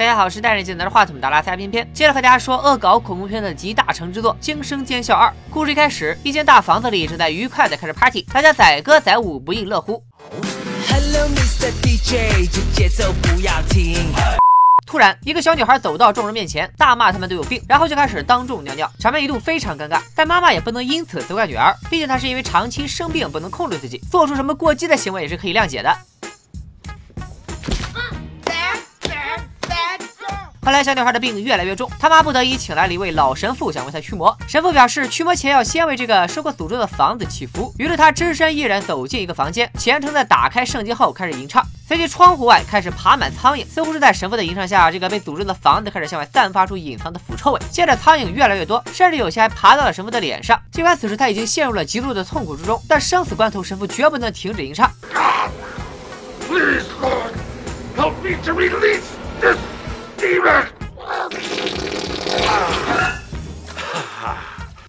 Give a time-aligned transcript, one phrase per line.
[0.00, 5.28] 大家好，我是戴着镜拿着话筒的拉塞偏偏，接着和大家说恶搞恐怖片的集大成之作《惊声尖笑二》。
[5.50, 10.02] 故事一开始，一间大房子里正在愉快的开着 party，大家载歌载舞，不亦乐乎。
[10.88, 11.70] Hello, Mr.
[11.82, 14.10] DJ，这节奏不要停。
[14.86, 20.00] 突然，一个小女孩走到众人面前，大骂他们都有病，然后就开始当众尿尿，场面一度非常尴尬。
[20.16, 25.94] 但妈妈也不能因此责怪女儿，毕竟她是因为长期生病不能控制自己，做出什么过激的行为也是可以谅解的。
[30.62, 34.36] 后来，小女孩的病越来越重，她妈不得已请来了一位老神父，想为她驱魔。
[34.46, 37.74] 神父表示，驱魔前要先为这个受过诅咒的房子祈福。
[37.78, 41.64] 于是，他只身一人走进一个房间，虔诚的打开圣经后开始吟唱。
[41.88, 47.60] 随即，窗户外开始爬满苍蝇，似乎是在神父的吟唱下，这个被诅咒的房子开始向外散发出隐藏的腐臭味。
[47.70, 50.60] 接着，苍蝇越来越多，甚至有些还爬到了神父的脸上。
[50.70, 54.90] 尽管此时他已经陷入了极度的痛苦之中，但生死关头，神父绝不能停止吟唱。
[56.46, 57.32] Please, Lord,
[57.96, 59.00] help me to release
[59.40, 59.56] this
[60.20, 60.66] demon!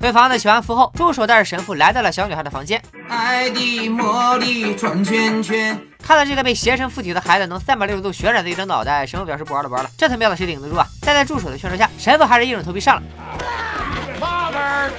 [0.02, 2.82] 为房子祈完符后，助手带着神父来到了小女孩的房间。
[3.08, 5.80] 爱的魔力转圈圈。
[6.04, 10.86] 看到这个被邪神附体的孩子能三百六十度旋转的一张脑袋，神父表示不玩了不玩了，这他喵的谁顶得住啊？
[11.02, 13.04] 但在助手的劝说下，神父还是硬着头皮上了。
[14.20, 14.90] Father!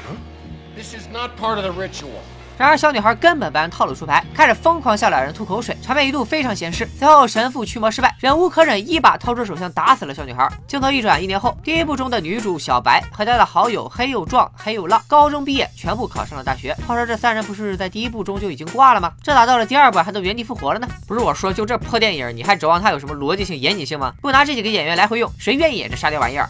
[0.77, 2.23] This is not part of the ritual.
[2.63, 6.89] 然而小女孩根本不按套路出牌，开始疯狂向两人吐口水，场面一度非常咸湿。
[6.97, 10.49] 随后神父驱魔失败，忍无可忍，一把掏出手枪打死了小女孩。
[10.69, 16.73] 镜头一转，一年后，第一部中的女主小白和她的好友黑又壮、黑又浪，高中毕业，全部考上了大学。
[16.87, 19.11] 话说这三人不是在第一部中就已经挂了吗？
[19.21, 20.87] 这咋到了第二部还都原地复活了呢？
[21.09, 24.13] 不是我说，就这破电影，你还指望它有什么逻辑性、严谨性吗？
[24.23, 26.49] 不拿这几个演员来回用，谁愿意演这沙雕玩意儿？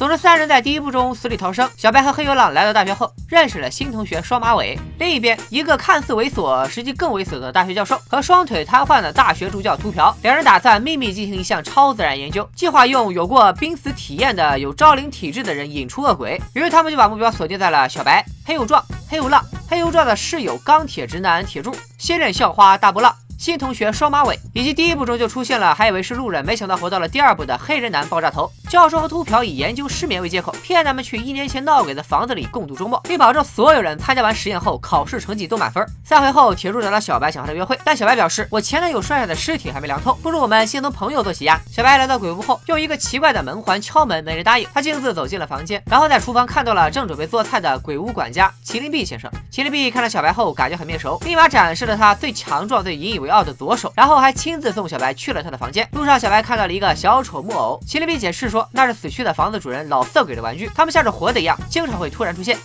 [0.00, 1.68] 总之，三人在第一部中死里逃生。
[1.76, 4.78] 小白和黑油浪来到大学后，认识了新同学双马尾。
[4.98, 16.40] 另一边，一个看似猥琐，实际更猥琐的大学教授和双腿瘫痪的大学助教秃瓢，两人打算秘密进行一项超自然研究，计划用有过濒死体验的有招灵体质的人引出恶鬼。
[16.54, 23.14] 于是他们就把目标锁定在了小白、黑油壮、黑油浪、黑油壮的室友钢铁直男铁柱、仙人校花大波浪。
[23.40, 28.52] 新同学双马尾，以及第一部中就出现了，还以为是路人，没想到活到了第二部的黑人男爆炸头。
[28.68, 35.82] 教授和秃瓢以研究失眠为借口，骗他们去一年前闹鬼的房子里共度周末，并保证所有人参加完实验后考试成绩都满分。
[36.04, 41.58] 散会后，铁柱找到小白想和他约会，但小白表示我前男友帅帅的尸体还没凉透，不如我们先从朋友做起呀。
[41.72, 44.68] 小白来到鬼屋后，用一个奇怪的门环敲门，没人答应。
[44.74, 49.30] 他径自走进了房间，然后在厨房看到了正准备做菜的鬼屋管家麒麟臂先生。
[49.50, 55.88] 麒麟臂看到小白后，感觉很面熟，立马展示了他最强壮、最引以为傲的左手，然后还亲自送小白去了他的房间。
[55.92, 62.58] 路上，小白看到了一个小丑木偶，麒麟臂解释说那是死去的房子主人老色鬼的玩具，他们像是活的一样，经常会突然出现。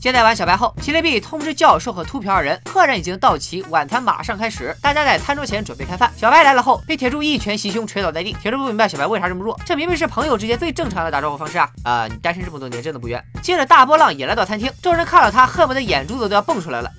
[0.00, 4.76] 接待完小白后，麒麟臂通知教授和秃瓢二人，客人已经到齐，晚餐马上开始。
[4.82, 6.12] 大家在餐桌前准备开饭。
[6.14, 8.34] 小白来了后，被铁柱一拳袭胸，捶倒在地。
[8.34, 11.70] 铁柱不明白小白为啥这么弱，这明明是朋友之间最正常的打招呼方式啊！
[11.84, 13.24] 啊、你单身这么多年，真的不冤。
[13.40, 16.92] 接着大波浪也来到餐厅，众人看到他，恨不得眼珠子都要蹦出来了。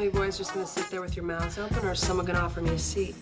[0.00, 2.40] Well, you boys just gonna sit there with your mouths open, or is someone gonna
[2.40, 3.14] offer me a seat?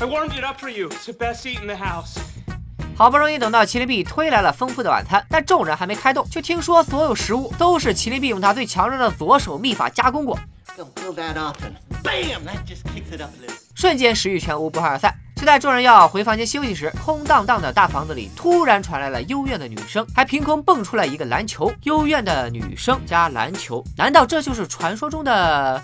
[0.00, 0.86] I warmed it up for you.
[0.86, 2.18] It's the best seat in the house.
[2.96, 10.38] 好不容易等到麒麟臂推来了丰富的晚餐，但众人还没开动，就听说所有食物都是麒麟臂用他最强壮的左手秘法加工过。
[10.78, 12.46] Don't pull that off and bam!
[12.46, 13.67] That just kicks it up a little.
[13.78, 15.14] 瞬间食欲全无，不欢而散。
[15.36, 21.72] 就在众人要回房间休息时，空荡荡的大房子里突然传来了幽怨的女声，还凭空蹦出来一个篮球。
[21.84, 25.80] 幽怨的女声加篮球，难道这就是传说中的？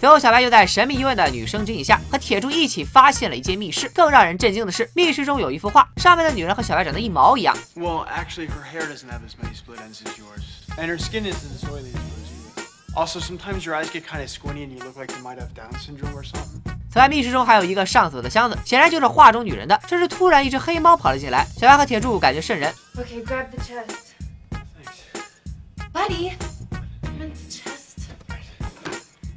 [0.00, 3.86] 随后，小白又在神秘幽怨的女生指引下，和铁柱一起发现了一间密室。
[3.94, 7.54] 更让人震惊的是，密室中有一幅画，上面的女人和小白长得一毛一样。
[7.76, 10.40] Well, actually, her hair doesn't have as many split ends as yours.
[10.78, 12.94] And her skin isn't as oily as yours either.
[12.94, 15.52] Also, sometimes your eyes get kind of squinty and you look like you might have
[15.54, 16.62] Down syndrome or something.
[16.90, 19.78] 此外，密室中还有一个上锁的箱子，显然就是画中女人的。
[19.86, 22.72] 这时，突然一只黑猫跑了进来，小白和铁柱感觉瘆人。
[22.96, 24.14] Okay, grab the chest.
[24.50, 25.92] Thanks.
[25.92, 26.49] Buddy!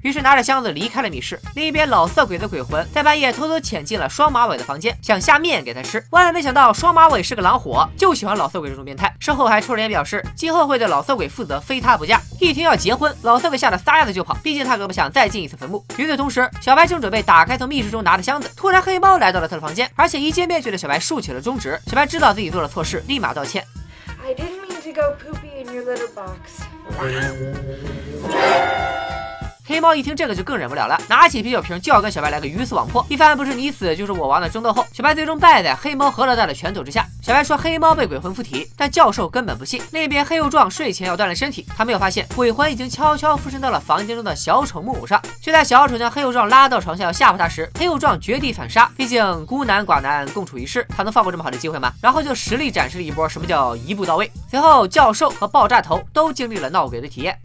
[0.04, 1.40] 于是拿着箱子离开了密室。
[1.56, 6.06] 另一边，老色鬼的鬼魂在半夜偷偷潜进了双马尾的房间，想下面给他吃。
[6.12, 9.12] 万万没想到，双马尾是个狼火，就喜欢老色鬼这种变态。
[9.20, 12.22] 事后还出人言表示，今后会对老色鬼负责，非他不嫁。
[12.40, 15.84] 一听要结婚，老色鬼吓得撒丫子就跑，毕竟他可不想再进一次坟墓。
[15.98, 21.80] 与此同时，小白正准备打开从密室中拿的箱子，突然黑猫来到了他的房间，而且一见面就对小白竖起了中指。
[21.88, 23.66] 小白知道自己做了错事，立马道歉。
[24.26, 26.62] I didn't mean to go poopy in Your litter box.
[29.66, 33.06] 黑猫一听这个就更忍不了了，拿起啤酒瓶就要跟小白来个鱼死网破。
[33.08, 37.08] 一番不是你死就是我亡的争斗后，小白最终败在黑猫何老大的拳头之下。
[37.22, 39.82] 小白说黑猫被鬼魂附体，但教授根本不信。
[39.92, 45.22] 另一边黑幼壮睡前要锻炼身体，他没有发现鬼魂已经悄悄附身到了房间中的小丑木偶上。
[45.42, 48.92] 就在小丑将黑幼壮拉到床下要吓唬他时，黑幼壮绝地反杀。
[48.98, 51.94] 毕竟孤男寡男共处一室，他能放过这么好的机会吗？
[52.02, 54.30] 然后就实力展示了一波什么叫一步到位。
[54.52, 57.40] 随后教授和爆炸头都经历了闹鬼的体验。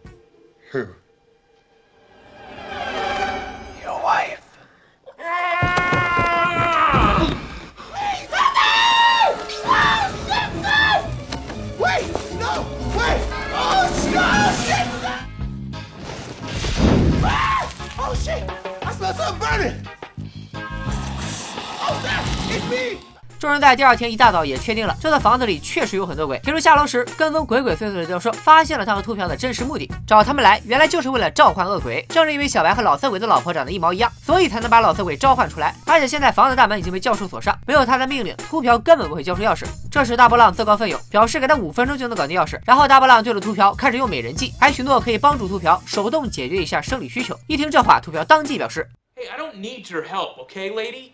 [23.39, 26.41] 众人在第二天一大早也确定了，这座房子里确实有很多鬼。
[26.41, 32.05] 铁柱下楼时，跟踪鬼鬼祟祟的教授发现了他和秃瓢的真实目的，找他们来原来就是为了召唤恶鬼。
[32.09, 35.73] 正是因为小白和老色鬼的老婆长得一毛一样，所以才能把老色鬼召唤出来。
[35.87, 39.65] 而且现在房子大门已经被教授锁上，没有他的命令，秃瓢根本不会交出钥匙。
[39.89, 42.59] 这时大波浪自告奋勇，表示给他五分钟就能搞定钥匙。
[42.65, 47.39] 然后大波浪对着秃瓢开始用美人计，还许诺可以帮助秃瓢手动解决一下生理需求。
[47.47, 48.85] 一听这话，秃瓢当即表示
[49.19, 51.13] Hey, I don't need your help, okay, lady?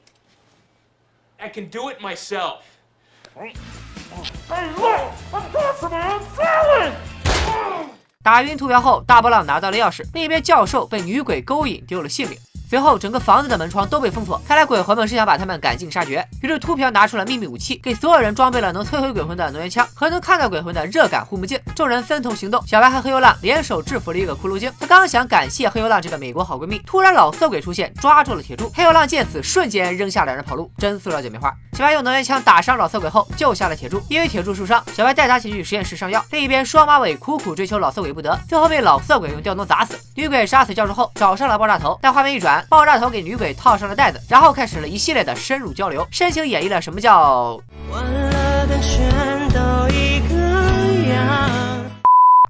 [1.40, 2.60] I can do it myself.
[3.34, 3.54] Hey,
[4.76, 5.00] look!
[5.32, 6.92] I'm going my own salad!
[8.22, 12.38] 打晕图标后，大波浪拿到了钥匙，另一边教授被女鬼勾引丢了性命。
[12.74, 16.26] 随后，整个房子的门窗都被封锁，看来鬼魂们是想把他们赶尽杀绝。
[16.42, 21.56] 于是，秃瓢拿出了秘密武器，给所有人装备了能摧毁鬼魂的能源枪和能看到鬼魂的热感护目镜。
[21.76, 24.72] 众人分头行动，小白和黑油浪联手制服了一个骷髅精。
[24.80, 28.68] 他刚想感谢黑油浪这个美国好闺蜜，突然老色鬼出现，抓住了铁柱。
[28.74, 31.54] 黑油浪见此，瞬间扔下两人跑路，真塑料姐妹花。
[31.74, 34.02] 小白用能源枪打伤老色鬼后，救下了铁柱。
[34.08, 36.24] 因为铁柱受伤，小白带他前去实验室上药。
[36.32, 39.96] 另一边，双马尾苦苦追求老色鬼不得，最后被老色鬼用吊灯砸死。
[40.16, 51.50] 女鬼杀死教授后，找上了爆炸头，但画面一转，爆炸头给女鬼套上了袋子，然后开始了一系列的深入交流，深情演绎了什么叫欢乐的全都一个样。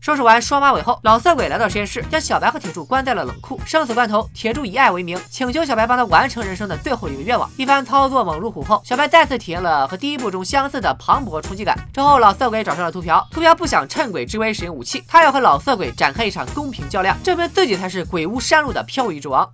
[0.00, 3.58] 收拾完双马尾后，老色鬼来到实验室，将小白和铁柱关在了冷库。
[3.64, 7.50] 生死关头，铁柱以爱为名，请求小白帮他完成人生的最后一个愿望。
[7.56, 11.74] 一番操作猛如虎后，小白再次体验了和第一部中相似的磅礴冲击感。
[11.90, 19.48] 之后，老色鬼找上了秃瓢，秃瓢不想趁鬼之危使用武器，他要和老色鬼展开一场公平较量，证明自己才是鬼屋山路的漂移之王。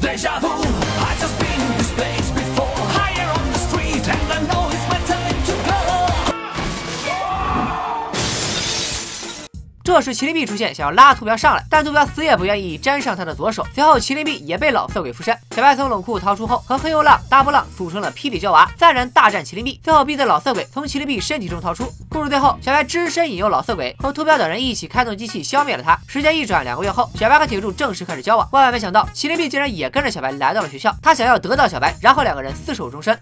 [0.00, 1.49] Deja vu, I just
[9.90, 13.66] 这时，麒麟臂出现，想要拉图标上来，但图标死也不愿意沾上他的左手。
[13.74, 15.36] 随后，麒麟臂也被老色鬼附身。
[15.50, 21.92] 小白从冷库逃出后，和黑油浪、大波浪组成了霹雳娇娃，三人大战麒麟臂，最后逼得老色鬼从麒麟臂身体中逃出。
[22.08, 25.98] 故事最后，小白只身引诱老色鬼和图标等人一起开动机器消灭了他。
[26.06, 28.48] 时间一转，两个月后，小白和铁柱正式开始交往。
[28.52, 33.12] 万万没想到，麒麟臂竟然也跟着小白来到了学校，他想要得到小白，然后两个人厮守终身。《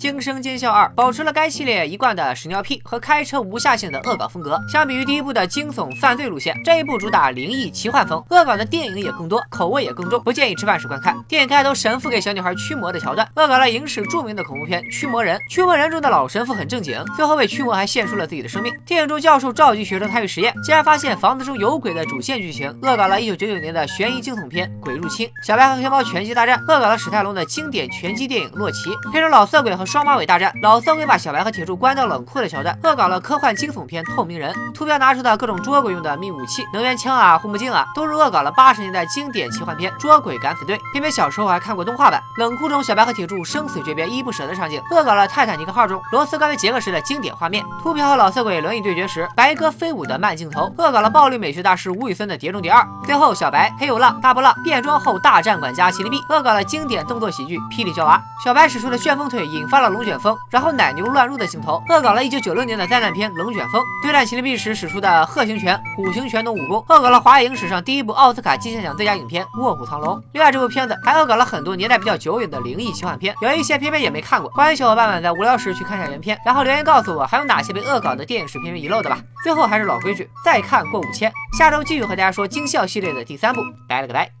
[0.00, 4.58] 惊声尖笑二》保持了该系列一贯的屎尿屁和开车无下限的恶搞风格。
[4.66, 11.22] 相比于第一部的惊悚犯罪路线，这一部主打灵异奇幻风，恶搞的电影也更多，口味也更重，不建议吃饭时观看。
[11.28, 15.36] 电影开头神父给小女孩驱魔的桥段，恶搞了影史著名的恐怖片《驱魔人》。
[15.50, 18.74] 驱魔人中的老神父很正经，最后为驱魔还献出了自己的生命。
[18.86, 25.28] 电影中教授召集学生参与实验，竟然发现房子中有鬼的主线剧情，恶搞了1999年的悬疑惊悚片《鬼入侵》。
[25.46, 28.88] 小白和黑猫拳击大战，恶搞了史泰龙的经典拳击电影《洛奇》。
[29.10, 34.54] 变成老色鬼和双马尾大战，老色鬼把小白和铁柱关到冷库的桥段，恶搞了科幻惊悚片《透明人》。
[34.72, 40.76] 秃瓢拿出的各种捉鬼用的秘武器，能源枪啊、护目镜啊，都是恶搞了八十年代经典奇幻片《捉鬼敢死队》。
[40.92, 42.22] 偏偏小时候还看过动画版。
[42.38, 47.66] 冷库中小白和铁柱生死诀别、依依不舍的场景，恶搞了《泰坦尼克号》中罗斯关于杰克时的经典画面。
[47.82, 52.80] 秃瓢和老色鬼轮椅对决时，白鸽飞舞的慢镜头，恶搞了暴力美学大师吴宇森的《碟中谍二》。
[53.04, 58.16] 最后，小白、黑有浪、大波浪变装后大战管家麒麟臂，恶搞了经典动作喜剧《霹雳娇娃》。
[58.44, 63.80] 小白使出的旋风腿引发了龙卷风，然后奶牛乱入的镜头，恶搞了1996年的灾难片《龙卷风》。
[64.02, 70.16] 对战麒麟臂时使出的鹤形拳、虎形拳等武功，恶搞了华语影史上第一部奥斯卡金像奖最佳影片《卧虎藏龙》。
[70.32, 74.50] 另外，这部片子还恶搞了很多年代比较久远的灵异奇幻片，有一些偏偏也没看过。
[74.50, 79.18] 欢迎小伙伴们在无聊时去看一下原片，然后留言告诉我还有哪些被恶搞的电影是偏偏遗漏的吧。
[79.42, 81.32] 最后还是老规矩，再看过五千。
[81.58, 84.39] 下周继续和大家说惊笑系列的第三部，拜了个拜。